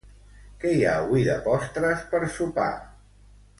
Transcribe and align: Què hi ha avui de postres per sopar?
Què 0.63 0.71
hi 0.77 0.79
ha 0.85 0.93
avui 1.01 1.27
de 1.27 1.35
postres 1.45 2.09
per 2.15 2.25
sopar? 2.39 2.69